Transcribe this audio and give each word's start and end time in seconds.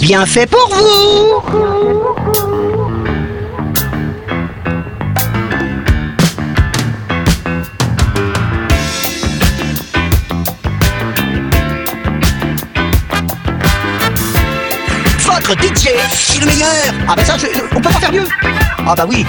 Bien 0.00 0.26
fait 0.26 0.46
pour 0.46 0.68
vous. 0.68 2.00
DJ, 15.54 15.90
c'est 16.12 16.40
le 16.40 16.46
meilleur. 16.46 16.68
Ah 17.08 17.16
bah 17.16 17.24
ça, 17.24 17.36
je, 17.36 17.46
on 17.74 17.80
peut 17.80 17.88
pas 17.88 17.98
faire 17.98 18.12
mieux. 18.12 18.26
Ah 18.86 18.94
bah 18.94 19.04
oui. 19.08 19.26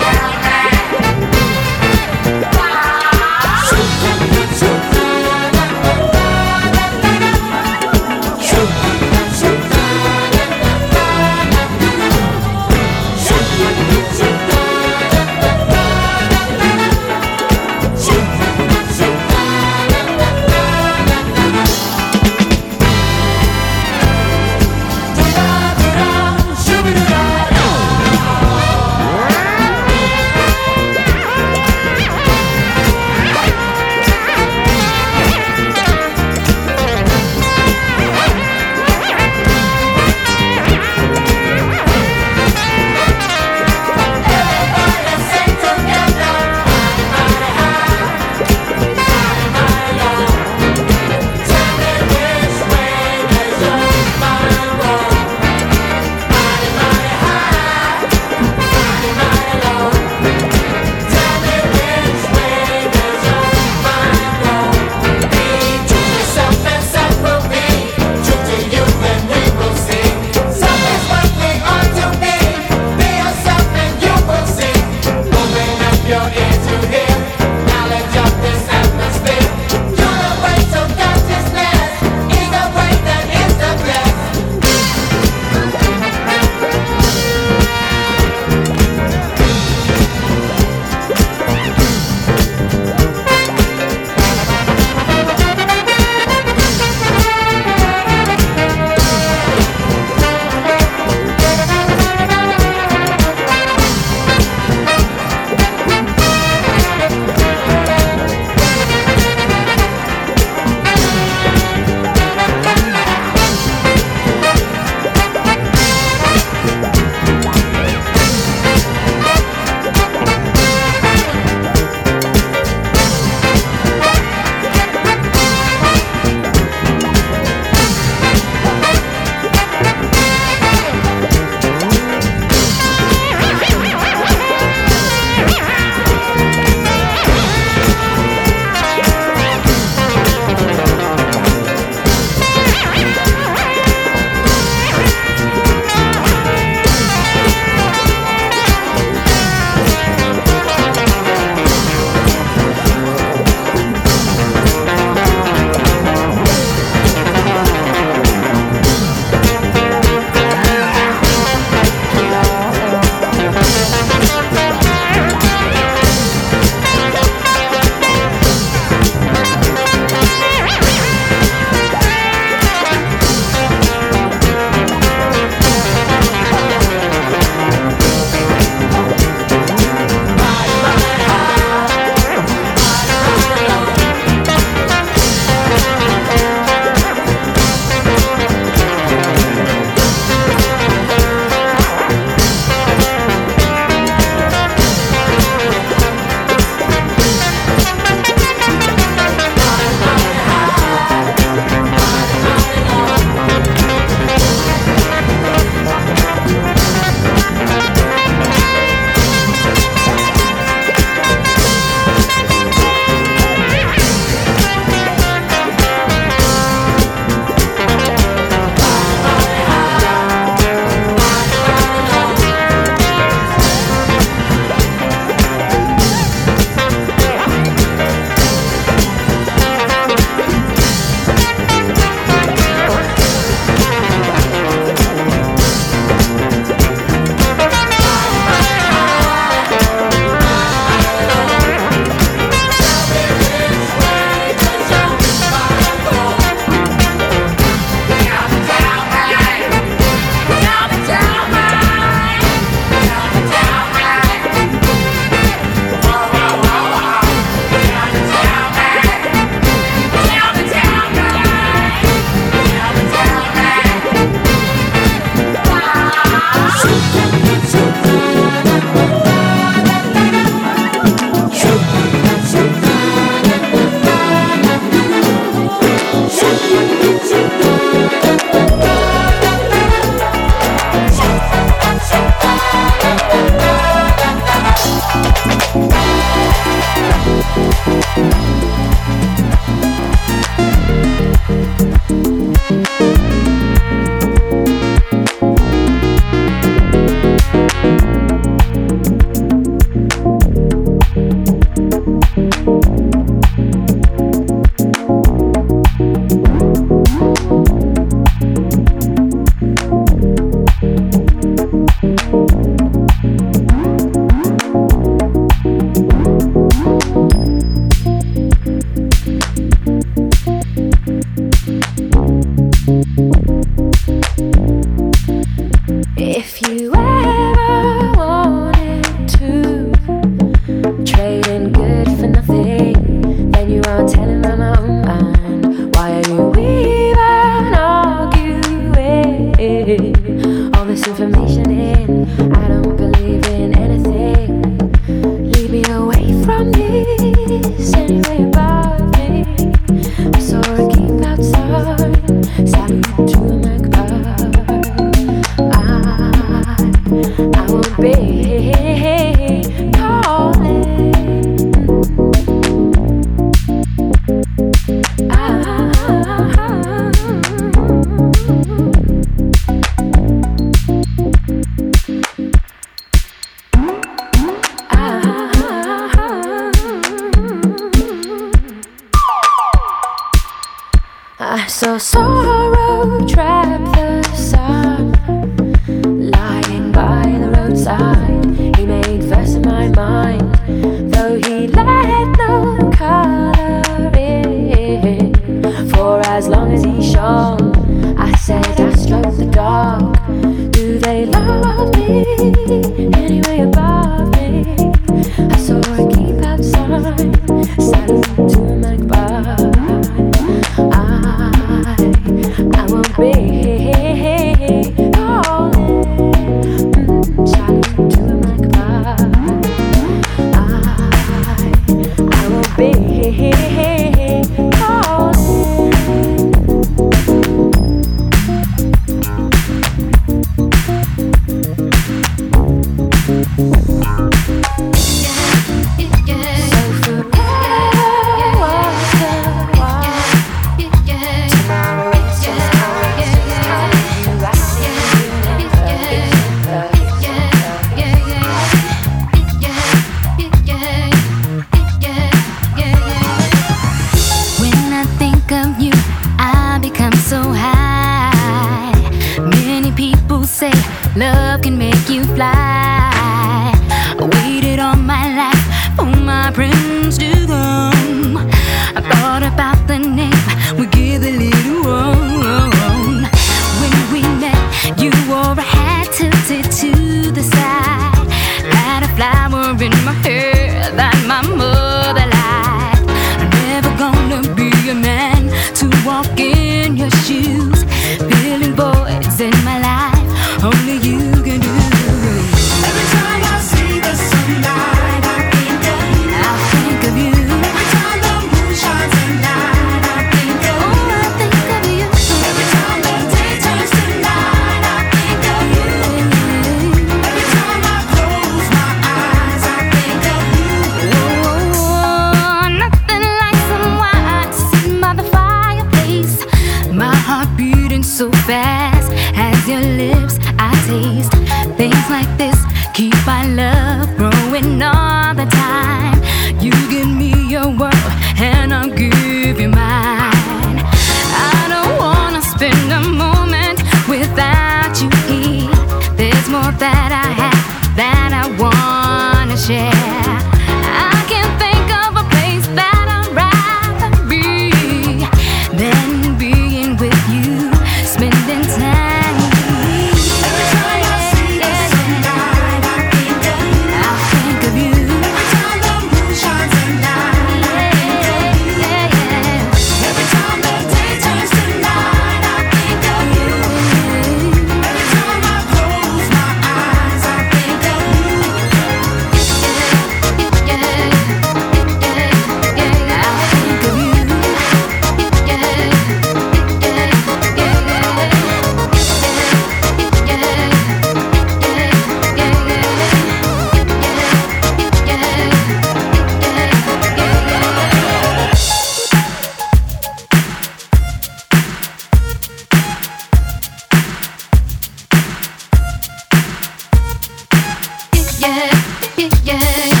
Every 599.23 599.29
time 599.45 600.00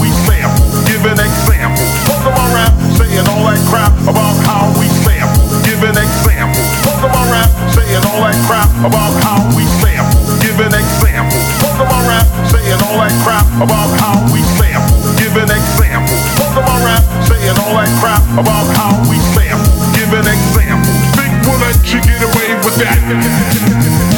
we 0.00 0.08
sample, 0.26 0.66
give 0.86 1.04
an 1.04 1.20
example. 1.20 1.86
Fuck 2.08 2.24
my 2.32 2.46
rap, 2.52 2.72
saying 2.96 3.26
all 3.28 3.44
that 3.48 3.60
crap 3.68 3.92
about 4.08 4.36
how 4.44 4.72
we 4.80 4.88
sample, 5.04 5.44
give 5.62 5.82
an 5.84 5.96
example. 5.96 6.64
Fuck 6.84 7.04
my 7.08 7.24
rap, 7.30 7.50
saying 7.70 8.02
all 8.08 8.20
that 8.24 8.36
crap 8.48 8.70
about 8.84 9.14
how 9.22 9.40
we 9.56 9.64
sample, 9.80 10.20
give 10.40 10.58
an 10.60 10.74
example. 10.74 11.40
Fuck 11.62 11.80
my 11.86 12.00
rap, 12.08 12.26
saying 12.48 12.80
all 12.86 12.98
that 13.00 13.14
crap 13.22 13.46
about 13.60 13.90
how 14.00 14.20
we 14.32 14.40
sample, 14.56 14.96
give 15.20 15.34
an 15.36 15.50
example. 15.52 16.16
Fuck 16.40 16.56
my 16.64 16.76
rap, 16.84 17.04
saying 17.24 17.56
all 17.62 17.76
that 17.76 17.90
crap 18.00 18.24
about 18.36 18.66
how 18.76 18.96
we 19.08 19.16
sample, 19.36 19.70
give 19.92 20.12
an 20.12 20.26
example. 20.26 20.94
Think 21.16 21.32
we'll 21.44 21.60
let 21.60 21.78
you 21.88 22.00
get 22.02 22.20
away 22.22 22.48
with 22.64 22.76
that? 22.80 24.15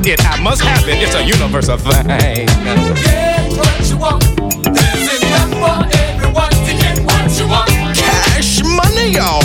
want 0.00 0.20
it, 0.20 0.24
I 0.26 0.40
must 0.42 0.62
have 0.62 0.88
it. 0.88 1.02
It's 1.02 1.14
a 1.14 1.22
universal 1.22 1.76
thing. 1.76 2.46
Get 2.46 3.52
what 3.58 3.90
you 3.90 3.98
want. 3.98 4.22
There's 4.64 5.08
enough 5.20 5.52
for 5.60 5.84
everyone 5.98 6.50
to 6.50 6.72
get 6.72 6.98
what 7.04 7.28
you 7.38 7.46
want. 7.48 7.68
Cash 7.96 8.62
money, 8.64 9.12
y'all. 9.12 9.42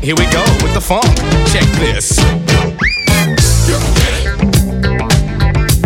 Here 0.00 0.16
we 0.16 0.24
go 0.32 0.42
with 0.62 0.72
the 0.72 0.80
funk. 0.80 1.04
Check 1.52 1.68
this. 1.76 2.18
You 3.68 3.76
can 3.82 3.92
get 4.00 4.14
it. 4.20 4.32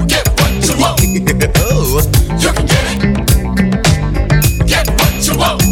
Get 0.06 0.26
what 0.38 0.52
you 0.68 0.76
want. 0.78 1.00
oh. 1.58 1.82
You 2.38 2.52
can 2.52 2.66
get 2.66 2.84
it. 2.92 3.06
Get 4.66 4.86
what 4.98 5.26
you 5.26 5.34
want. 5.36 5.62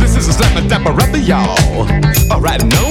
This 0.00 0.16
is 0.16 0.28
a 0.28 0.32
slap 0.32 0.56
a 0.56 0.68
dapper, 0.68 0.92
y'all. 1.18 1.86
All 2.32 2.40
right, 2.40 2.64
no 2.64 2.89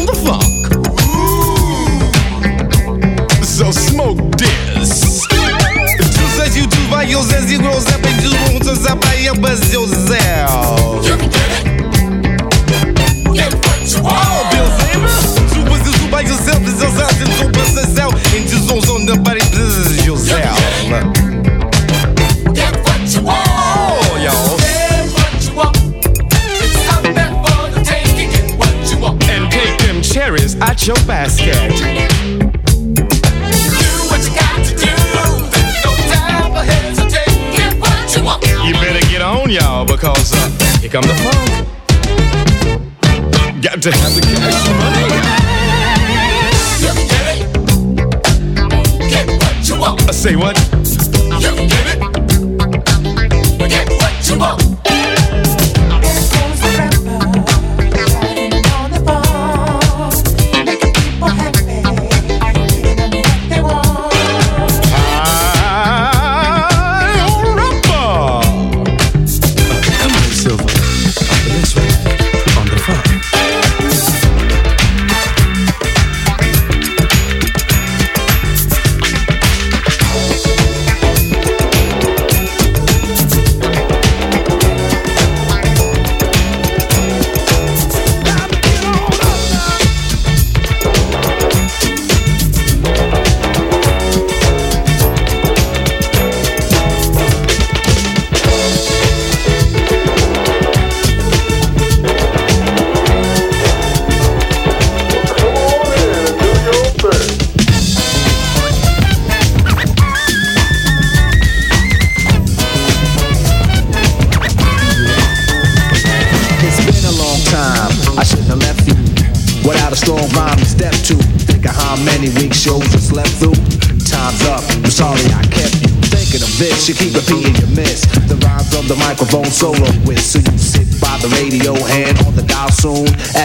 to 43.81 43.91
have 43.91 44.13
the 44.13 44.38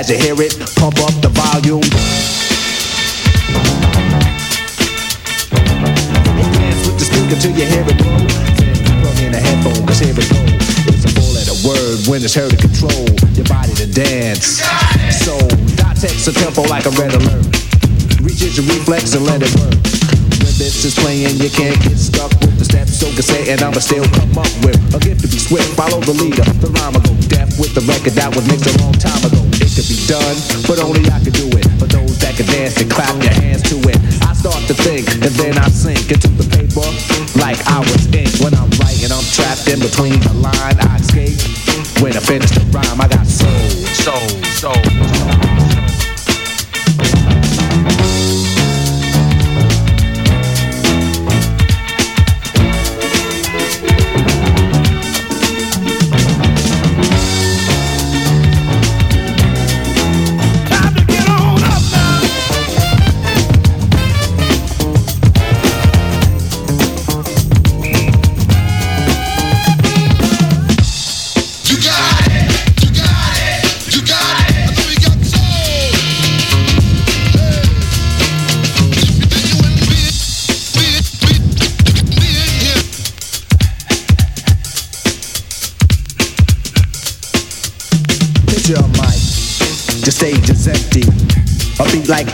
As 0.05 0.11
you 0.11 0.21
hear 0.21 0.37
it, 0.37 0.53
pump 0.77 1.01
up 1.01 1.17
the 1.25 1.33
volume. 1.33 1.81
And 6.37 6.51
dance 6.61 6.85
with 6.85 7.01
the 7.01 7.09
speaker 7.09 7.41
till 7.41 7.57
you 7.57 7.65
hear 7.65 7.89
it 7.89 7.97
blow. 7.97 8.21
Plug 9.01 9.19
in 9.25 9.33
a 9.33 9.41
headphone, 9.41 9.81
cause 9.89 10.05
here 10.05 10.13
it 10.13 10.29
go. 10.29 10.45
It's 10.93 11.09
a 11.09 11.13
four 11.17 11.33
letter 11.33 11.57
word 11.65 12.05
when 12.05 12.21
it's 12.21 12.37
heard 12.37 12.53
to 12.53 12.61
control 12.61 13.09
your 13.33 13.49
body 13.49 13.73
to 13.81 13.89
dance. 13.89 14.61
So, 15.25 15.41
dot 15.81 15.97
text 15.97 16.29
a 16.29 16.37
tempo 16.37 16.69
like 16.69 16.85
a 16.85 16.93
red 17.01 17.17
alert. 17.17 17.49
Reaches 18.21 18.61
your 18.61 18.69
reflex 18.77 19.17
and 19.17 19.25
let 19.25 19.41
it 19.41 19.57
work. 19.57 19.81
When 20.45 20.53
this 20.61 20.85
is 20.85 20.93
playing, 21.01 21.41
you 21.41 21.49
can't 21.49 21.81
get 21.81 21.97
stuck 21.97 22.29
with 22.45 22.61
the 22.61 22.69
steps. 22.69 23.01
So 23.01 23.09
can 23.17 23.25
say, 23.25 23.49
and 23.49 23.65
I'ma 23.65 23.81
still 23.81 24.05
come 24.13 24.37
up 24.37 24.53
with 24.61 24.77
a 24.93 25.01
gift 25.01 25.25
to 25.25 25.33
be 25.33 25.41
swift. 25.41 25.73
Follow 25.81 26.05
the 26.05 26.13
leader, 26.13 26.45
the 26.61 26.69
rhyme 26.77 26.93
will 26.93 27.01
go 27.09 27.17
deaf 27.33 27.57
with 27.57 27.73
the 27.73 27.81
record 27.89 28.13
that 28.21 28.29
was 28.37 28.45
mixed 28.53 28.69
a 28.69 28.77
long 28.85 28.93
time 29.01 29.25
ago. 29.25 29.44
Could 29.75 29.89
be 29.91 29.99
done, 30.07 30.37
but 30.71 30.79
only 30.79 31.03
I 31.11 31.19
could 31.19 31.35
do 31.35 31.51
it. 31.51 31.67
For 31.83 31.91
those 31.91 32.17
that 32.23 32.37
can 32.37 32.47
dance 32.47 32.81
and 32.81 32.89
clap 32.89 33.11
their 33.19 33.35
hands 33.35 33.61
to 33.71 33.77
it. 33.91 33.99
I 34.23 34.33
start 34.33 34.63
to 34.71 34.75
think, 34.75 35.11
and 35.19 35.35
then 35.35 35.59
I 35.59 35.67
sink 35.67 36.13
into 36.13 36.29
the 36.29 36.47
paper 36.47 36.87
like 37.43 37.59
I 37.67 37.81
was 37.81 38.07
ink. 38.15 38.31
When 38.39 38.55
I'm 38.55 38.71
writing, 38.79 39.11
I'm 39.11 39.27
trapped 39.35 39.67
in 39.67 39.81
between 39.83 40.21
the 40.23 40.33
line. 40.39 40.79
I 40.79 41.03
escape. 41.03 41.35
When 41.99 42.15
I 42.15 42.21
finish 42.21 42.55
the 42.55 42.63
rhyme, 42.71 43.01
I 43.01 43.09
got 43.09 43.27
soul, 43.27 43.51
soul, 43.99 44.31
soul. 44.55 44.94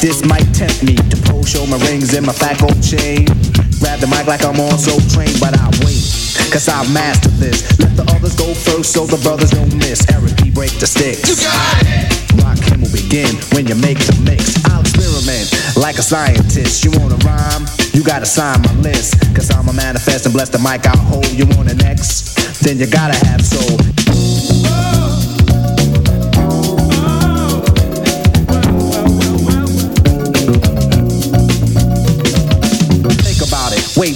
This 0.00 0.24
might 0.24 0.48
tempt 0.56 0.82
me 0.82 0.96
to 0.96 1.16
pull, 1.28 1.44
show 1.44 1.66
my 1.66 1.76
rings 1.84 2.16
and 2.16 2.24
my 2.24 2.32
fat 2.32 2.56
gold 2.56 2.80
chain. 2.80 3.28
Grab 3.84 4.00
the 4.00 4.08
mic 4.08 4.24
like 4.24 4.40
I'm 4.40 4.56
on 4.56 4.80
Soul 4.80 4.96
Train, 5.12 5.28
but 5.36 5.52
I 5.52 5.68
wait, 5.84 6.00
cause 6.48 6.72
I 6.72 6.88
master 6.88 7.28
this. 7.36 7.60
Let 7.76 7.92
the 8.00 8.08
others 8.16 8.32
go 8.32 8.48
first 8.56 8.96
so 8.96 9.04
the 9.04 9.20
brothers 9.20 9.52
don't 9.52 9.68
miss. 9.76 10.00
Eric 10.08 10.40
B. 10.40 10.48
break 10.48 10.72
the 10.80 10.88
sticks. 10.88 11.28
You 11.28 11.36
got 11.44 11.84
it. 11.84 12.08
Rakim 12.40 12.80
will 12.80 12.96
begin 12.96 13.36
when 13.52 13.68
you 13.68 13.76
make 13.76 14.00
the 14.00 14.16
mix. 14.24 14.56
I'll 14.72 14.80
experiment 14.80 15.52
like 15.76 16.00
a 16.00 16.02
scientist. 16.02 16.80
You 16.80 16.96
wanna 16.96 17.20
rhyme? 17.20 17.68
You 17.92 18.00
gotta 18.00 18.24
sign 18.24 18.64
my 18.64 18.72
list. 18.80 19.20
Cause 19.36 19.52
I'm 19.52 19.68
a 19.68 19.74
manifest 19.76 20.24
and 20.24 20.32
bless 20.32 20.48
the 20.48 20.64
mic 20.64 20.88
I'll 20.88 20.96
hold. 20.96 21.28
You 21.28 21.44
want 21.52 21.68
an 21.68 21.84
X? 21.84 22.32
Then 22.64 22.80
you 22.80 22.88
gotta 22.88 23.20
have 23.28 23.44
soul. 23.44 23.76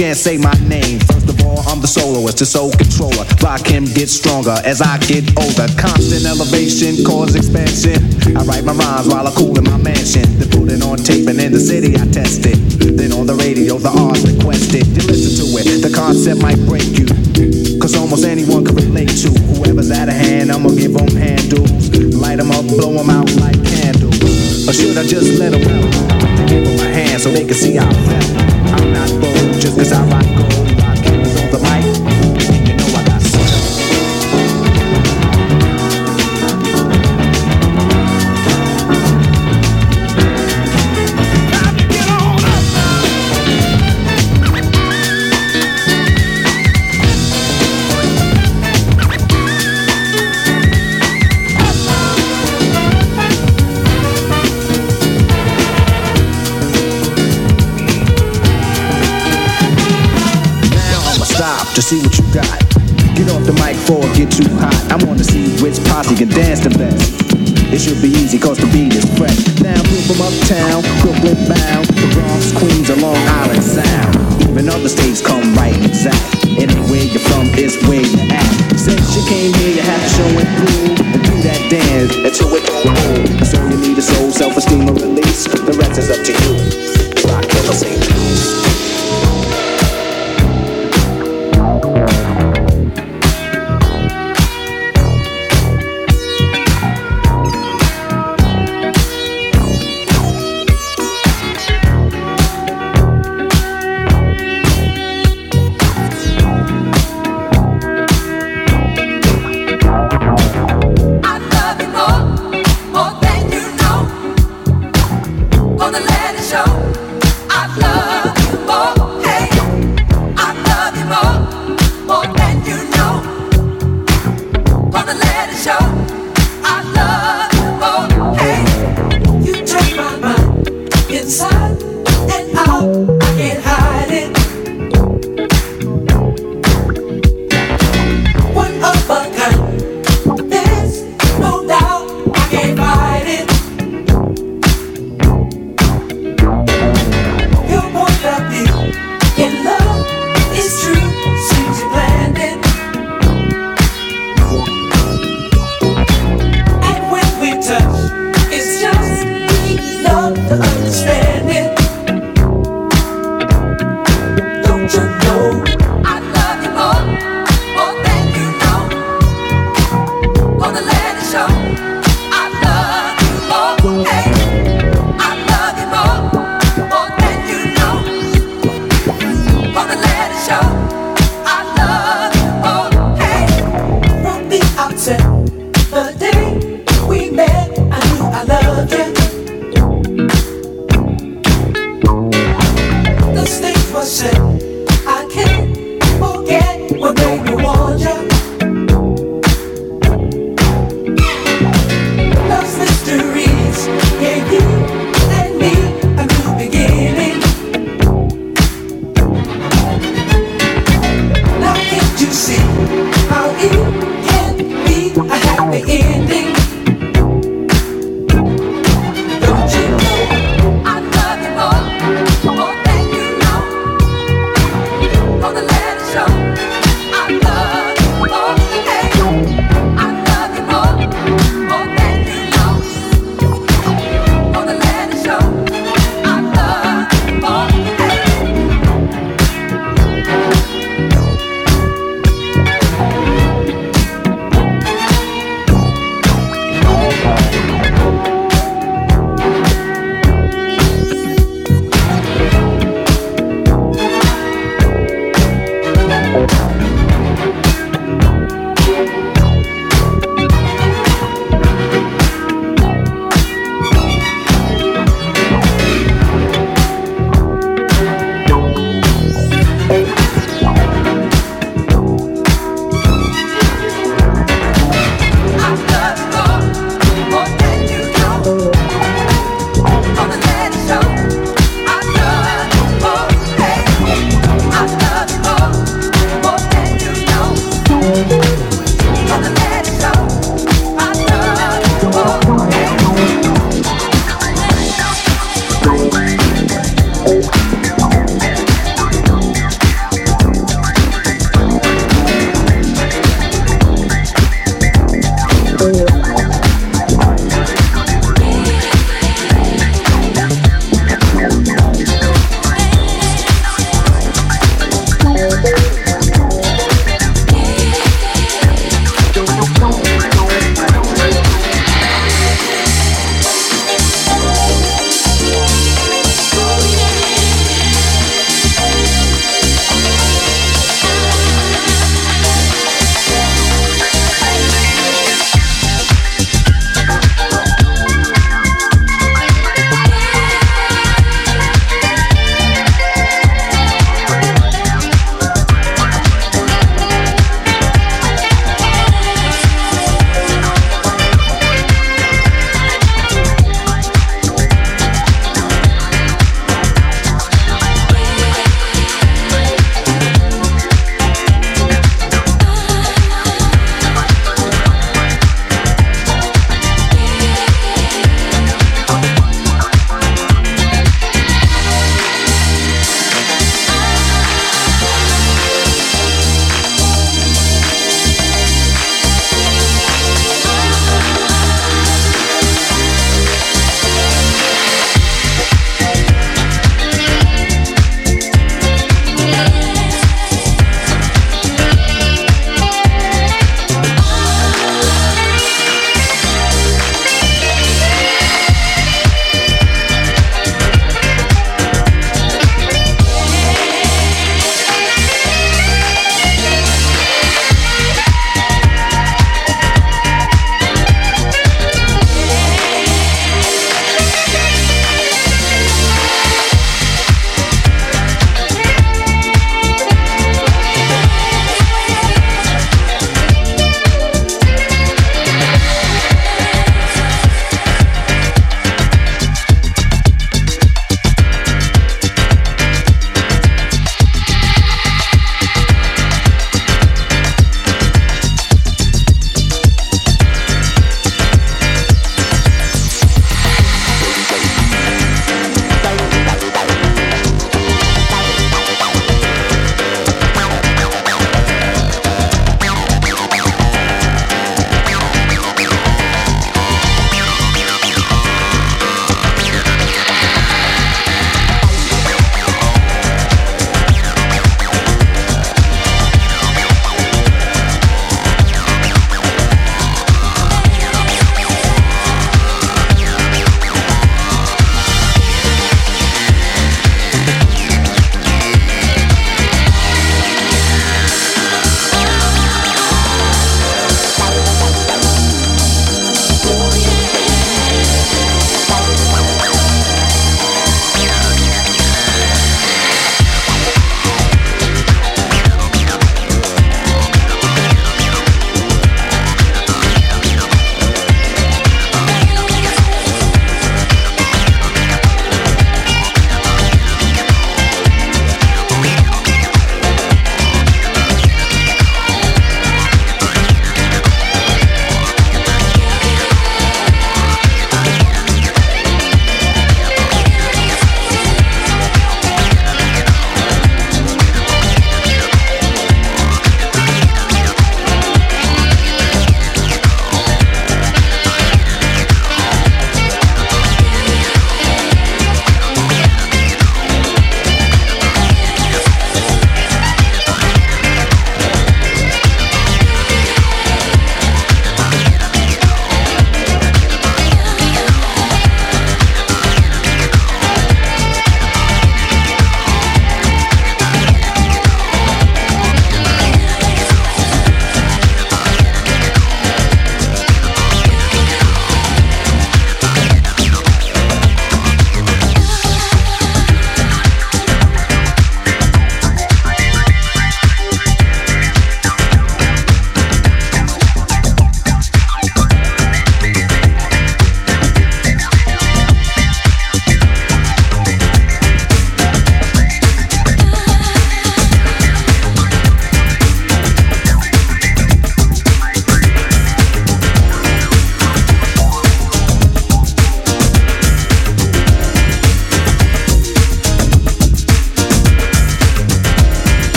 can't 0.00 0.16
say 0.16 0.38
my 0.38 0.56
name. 0.64 0.98
First 1.12 1.28
of 1.28 1.44
all, 1.44 1.60
I'm 1.68 1.84
the 1.84 1.86
soloist, 1.86 2.40
the 2.40 2.48
soul 2.48 2.72
controller. 2.72 3.28
Rakim, 3.44 3.84
get 3.92 4.08
stronger 4.08 4.56
as 4.64 4.80
I 4.80 4.96
get 5.04 5.28
older. 5.36 5.68
Constant 5.76 6.24
elevation, 6.24 7.04
cause 7.04 7.36
expansion. 7.36 8.00
I 8.32 8.40
write 8.48 8.64
my 8.64 8.72
rhymes 8.72 9.12
while 9.12 9.28
I 9.28 9.32
cool 9.36 9.52
in 9.60 9.68
my 9.68 9.76
mansion. 9.76 10.24
Then 10.40 10.48
put 10.48 10.72
it 10.72 10.80
on 10.80 11.04
tape 11.04 11.28
and 11.28 11.36
in 11.36 11.52
the 11.52 11.60
city 11.60 12.00
I 12.00 12.08
test 12.08 12.48
it. 12.48 12.56
Then 12.96 13.12
on 13.12 13.28
the 13.28 13.36
radio, 13.44 13.76
the 13.76 13.92
R's 13.92 14.24
requested. 14.24 14.88
You 14.88 15.04
listen 15.04 15.36
to 15.36 15.46
it, 15.60 15.68
the 15.84 15.92
concept 15.92 16.40
might 16.40 16.56
break 16.64 16.88
you. 16.96 17.04
Cause 17.76 17.92
almost 17.92 18.24
anyone 18.24 18.64
can 18.64 18.80
relate 18.80 19.12
to 19.20 19.28
whoever's 19.52 19.92
out 19.92 20.08
of 20.08 20.16
hand. 20.16 20.48
I'ma 20.48 20.72
give 20.80 20.96
them 20.96 21.12
handles. 21.12 21.92
Light 22.16 22.40
them 22.40 22.48
up, 22.56 22.64
blow 22.72 22.96
them 22.96 23.12
out 23.12 23.28
like 23.36 23.60
candles. 23.68 24.16
Or 24.64 24.72
should 24.72 24.96
I 24.96 25.04
just 25.04 25.36
let 25.36 25.52
them 25.52 25.60
out? 25.68 26.09
Give 26.48 26.64
them 26.64 26.78
a 26.80 26.88
hand 26.88 27.20
so 27.20 27.30
they 27.30 27.44
can 27.44 27.54
see 27.54 27.76
how 27.76 27.88
I 27.88 27.92
felt. 27.92 28.80
I'm 28.80 28.92
not 28.92 29.10
bold 29.20 29.60
just 29.60 29.76
cause 29.76 29.92
I 29.92 30.04
rock 30.08 30.24
gold. 30.36 30.79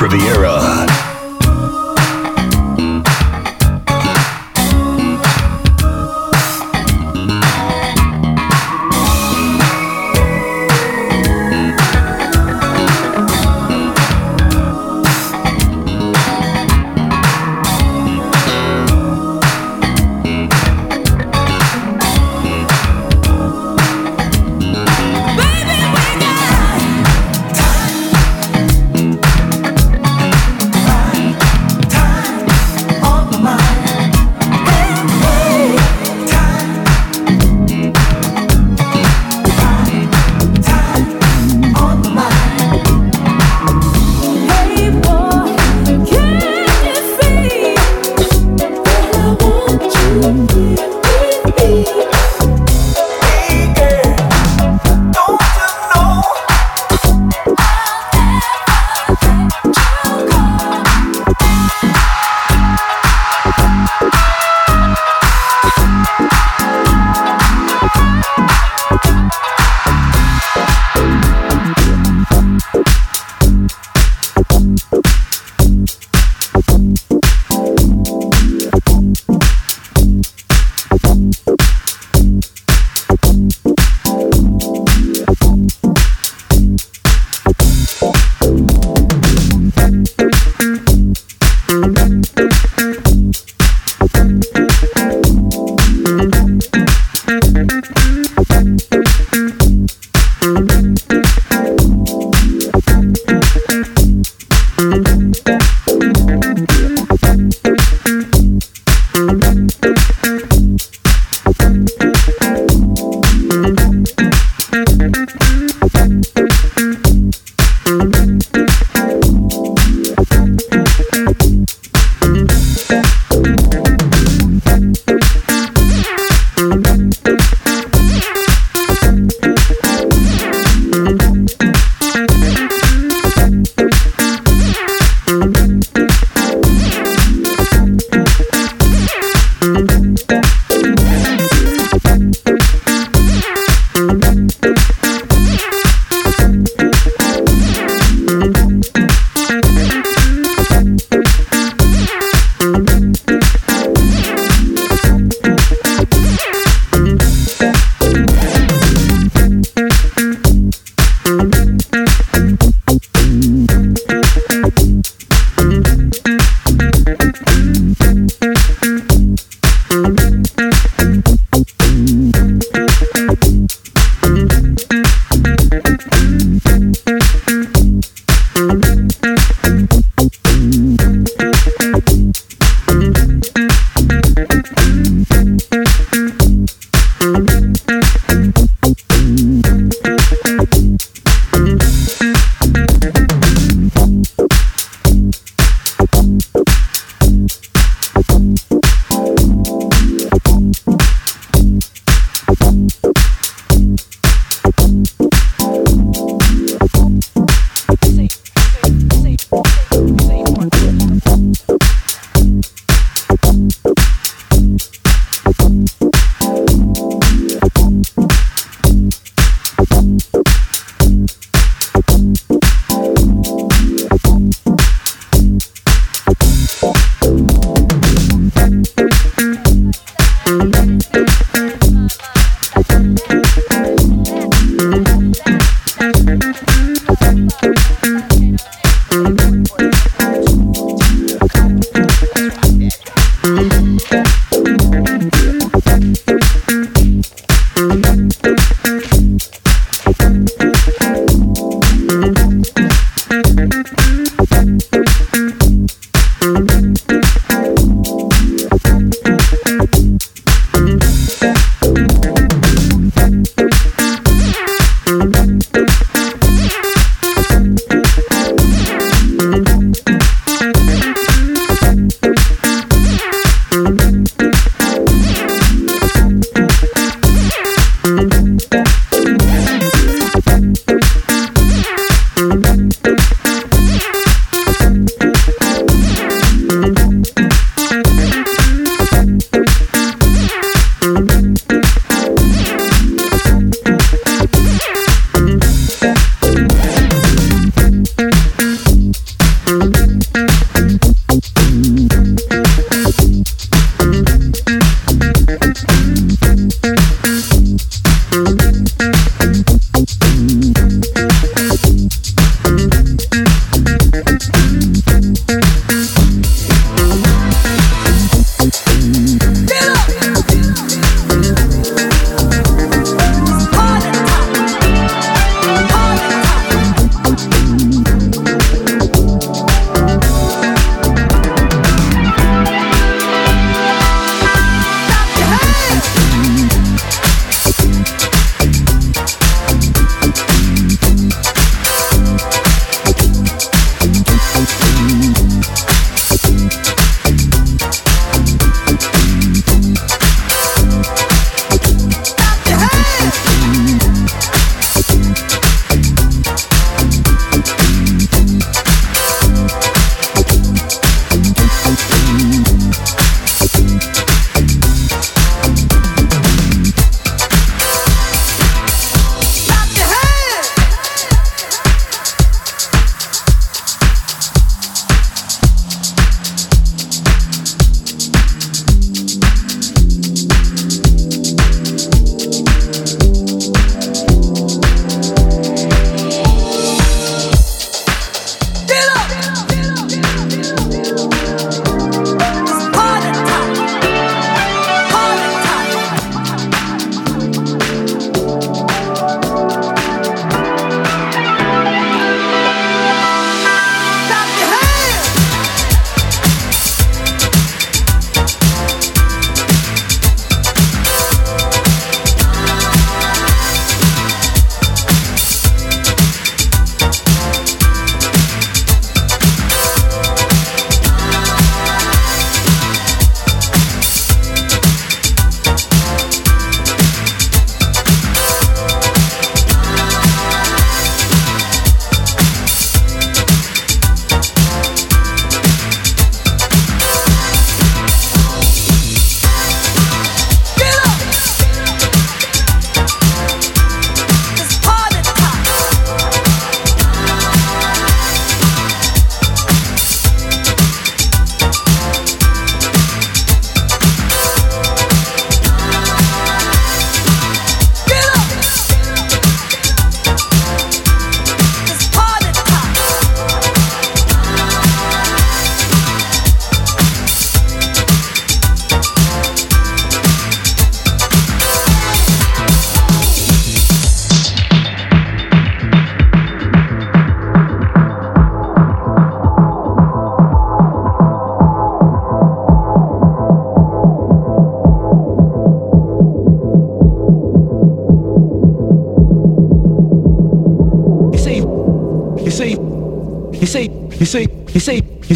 Riviera. 0.00 0.39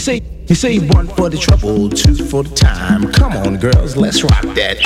say, 0.04 0.20
you 0.48 0.54
say 0.54 0.78
one 0.88 1.08
for 1.08 1.30
the 1.30 1.38
trouble, 1.38 1.88
two 1.88 2.14
for 2.14 2.42
the 2.42 2.54
time. 2.54 3.10
Come 3.12 3.32
on, 3.32 3.56
girls, 3.56 3.96
let's 3.96 4.22
rock 4.22 4.42
that. 4.54 4.76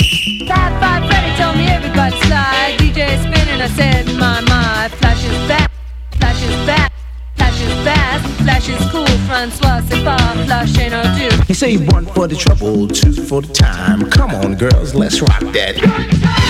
Five, 0.46 0.80
five, 0.80 1.04
Freddy 1.08 1.36
told 1.36 1.56
me 1.56 1.66
everybody's 1.66 2.20
slide. 2.22 2.76
DJ 2.78 3.18
spinning, 3.18 3.60
I 3.60 3.66
said, 3.66 4.06
my, 4.14 4.40
my. 4.42 4.88
Flashes 5.00 5.48
back, 5.48 5.72
flashes 6.12 6.66
back. 6.66 6.92
Flashes 7.34 7.72
fast, 7.84 8.26
flashes 8.42 8.90
cool, 8.92 9.06
Francois, 9.26 9.80
c'est 9.88 10.04
pas 10.04 10.16
flash 10.46 10.78
ain't 10.78 10.92
no 10.92 11.02
do. 11.18 11.36
You 11.48 11.54
say 11.54 11.76
one 11.76 12.06
for 12.06 12.28
the 12.28 12.36
trouble, 12.36 12.86
two 12.86 13.12
for 13.12 13.42
the 13.42 13.52
time. 13.52 14.08
Come 14.10 14.34
on, 14.36 14.54
girls, 14.54 14.94
let's 14.94 15.20
rock 15.20 15.40
that. 15.52 16.47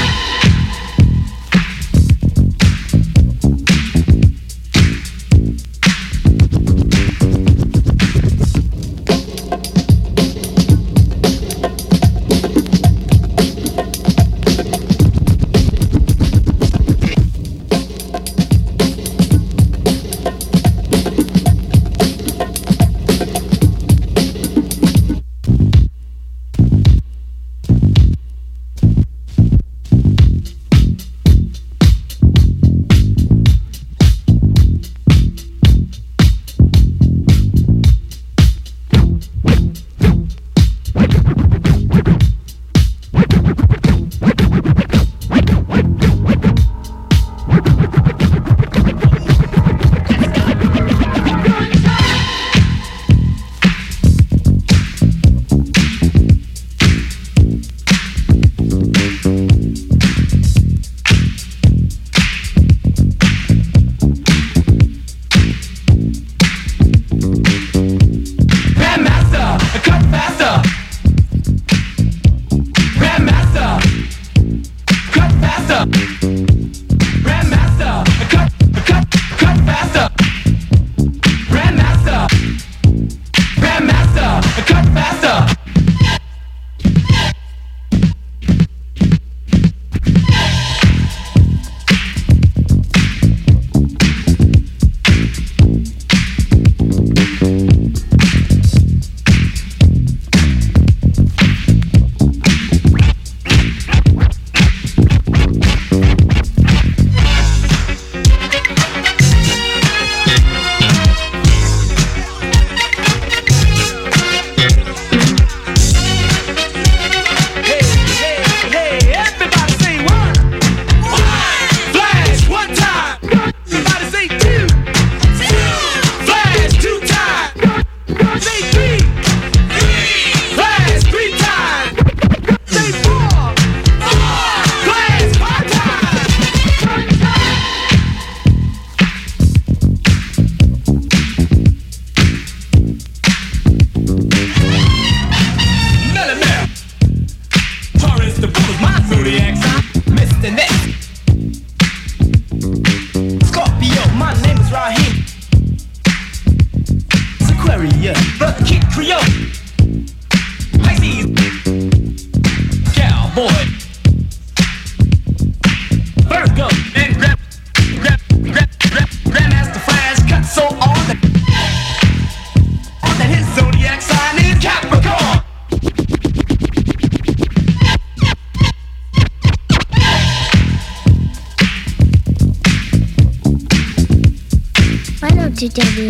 Te 185.79 186.08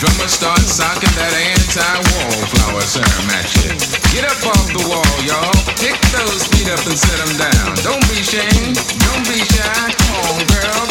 Drummer 0.00 0.28
starts 0.28 0.80
socking 0.80 1.12
that 1.20 1.28
anti-wallflower 1.36 2.80
ceremony 2.88 3.44
shit. 3.44 3.76
Get 4.16 4.24
up 4.24 4.40
off 4.48 4.72
the 4.72 4.80
wall, 4.88 5.16
y'all. 5.28 5.52
Kick 5.76 5.92
those 6.16 6.48
feet 6.48 6.72
up 6.72 6.80
and 6.88 6.96
set 6.96 7.20
them 7.20 7.36
down. 7.36 7.76
Don't 7.84 8.00
be 8.08 8.24
ashamed. 8.24 8.80
Don't 8.96 9.24
be 9.28 9.44
shy. 9.44 9.92
Come 9.92 10.16
on, 10.24 10.40
girl. 10.56 10.89